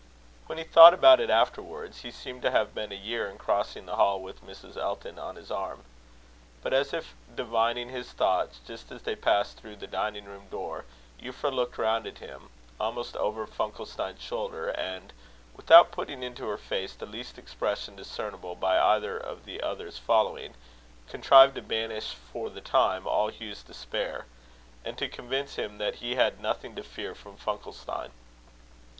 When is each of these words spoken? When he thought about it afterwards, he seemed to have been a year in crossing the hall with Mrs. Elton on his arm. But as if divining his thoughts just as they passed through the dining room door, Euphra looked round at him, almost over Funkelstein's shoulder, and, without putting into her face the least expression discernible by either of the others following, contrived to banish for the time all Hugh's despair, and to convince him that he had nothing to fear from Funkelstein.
When 0.47 0.57
he 0.57 0.63
thought 0.63 0.95
about 0.95 1.19
it 1.19 1.29
afterwards, 1.29 1.99
he 2.01 2.09
seemed 2.09 2.41
to 2.41 2.49
have 2.49 2.73
been 2.73 2.91
a 2.91 2.95
year 2.95 3.27
in 3.27 3.37
crossing 3.37 3.85
the 3.85 3.97
hall 3.97 4.19
with 4.19 4.43
Mrs. 4.43 4.75
Elton 4.75 5.19
on 5.19 5.35
his 5.35 5.51
arm. 5.51 5.83
But 6.63 6.73
as 6.73 6.91
if 6.91 7.13
divining 7.35 7.89
his 7.89 8.11
thoughts 8.11 8.59
just 8.65 8.91
as 8.91 9.03
they 9.03 9.15
passed 9.15 9.57
through 9.59 9.75
the 9.75 9.85
dining 9.85 10.25
room 10.25 10.47
door, 10.49 10.85
Euphra 11.21 11.53
looked 11.53 11.77
round 11.77 12.07
at 12.07 12.17
him, 12.17 12.49
almost 12.79 13.15
over 13.17 13.45
Funkelstein's 13.45 14.23
shoulder, 14.23 14.69
and, 14.69 15.13
without 15.55 15.91
putting 15.91 16.23
into 16.23 16.47
her 16.47 16.57
face 16.57 16.95
the 16.95 17.05
least 17.05 17.37
expression 17.37 17.95
discernible 17.95 18.55
by 18.55 18.79
either 18.79 19.15
of 19.19 19.45
the 19.45 19.61
others 19.61 19.99
following, 19.99 20.55
contrived 21.07 21.53
to 21.53 21.61
banish 21.61 22.15
for 22.15 22.49
the 22.49 22.59
time 22.59 23.05
all 23.05 23.27
Hugh's 23.29 23.61
despair, 23.61 24.25
and 24.83 24.97
to 24.97 25.07
convince 25.07 25.57
him 25.57 25.77
that 25.77 25.97
he 26.01 26.15
had 26.15 26.41
nothing 26.41 26.75
to 26.75 26.81
fear 26.81 27.13
from 27.13 27.37
Funkelstein. 27.37 28.09